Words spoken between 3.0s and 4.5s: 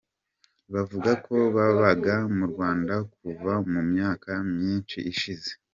kuva mu myaka